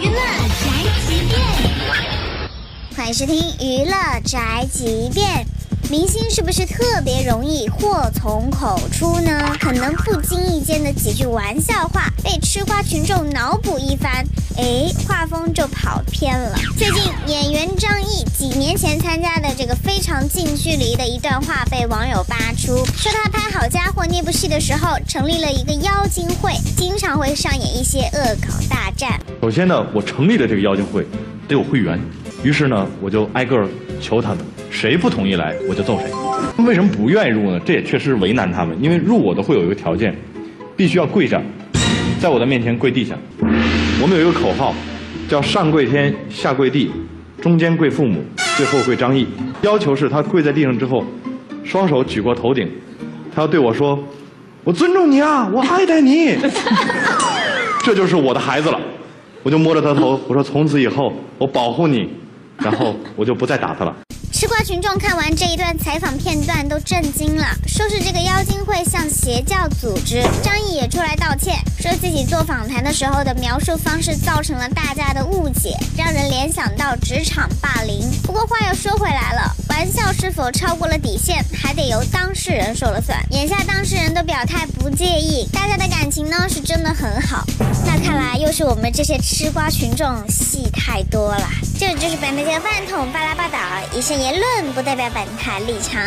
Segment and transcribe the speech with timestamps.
[0.00, 0.16] 娱乐
[0.48, 0.64] 宅
[1.06, 1.36] 急便，
[2.96, 5.46] 欢迎收听娱乐宅急便。
[5.90, 9.54] 明星是不是特别容易祸从口出呢？
[9.60, 14.24] 可能不经意间的几句玩笑话，被吃瓜群众脑补一番，
[14.56, 16.56] 哎，画风就跑偏了。
[16.78, 18.24] 最近演员张译
[19.04, 29.20] 参加的这个非常近距离的一段话被网友扒出，说他拍《好家伙》那部戏的时候，成立了一个妖精会，经常会上演一些恶搞大战。
[29.42, 31.06] 首先呢，我成立了这个妖精会，
[31.46, 32.00] 得有会员，
[32.42, 33.68] 于是呢，我就挨个
[34.00, 34.38] 求他们，
[34.70, 36.64] 谁不同意来，我就揍谁。
[36.64, 37.60] 为什么不愿意入呢？
[37.62, 40.16] 这也确实为难他们，因为入我的会有一个条件，
[40.74, 41.42] 必须要跪下，
[42.18, 43.14] 在我的面前跪地下。
[44.00, 44.74] 我们有一个口号，
[45.28, 46.90] 叫上跪天，下跪地，
[47.42, 48.24] 中间跪父母，
[48.56, 49.26] 最后跪张译。
[49.62, 51.04] 要求是他跪在地上之后，
[51.64, 52.70] 双手举过头顶，
[53.34, 53.98] 他要对我说
[54.64, 56.36] ：“我尊重你啊，我爱戴你。
[57.82, 58.80] ”这就是我的孩子了。
[59.42, 62.08] 我就摸着他头，我说从此以后我保护你，
[62.58, 63.94] 然后我就不再打他了。
[64.32, 70.22] 吃瓜群众看完这一段采访片段都震惊了，说是这个妖精会像邪教组织。
[70.42, 74.68] 张译也出来道歉，说自己做访谈的时候的描述方式造成了。
[74.68, 78.10] 大家的误解，让人联想到职场霸凌。
[78.22, 80.98] 不过话又说回来了，玩笑是否超过了。
[80.98, 83.00] 底线，还得由当事人说了。
[83.00, 83.18] 算。
[83.30, 87.44] 眼下当事人都表态不介意，大家的感情呢是真的很好。
[87.86, 91.48] 那看来又是我们这些吃瓜群众戏太多了。
[91.78, 93.58] 这就是本台的饭桶巴拉巴岛，
[93.96, 96.02] 以上言论不代表本台立场。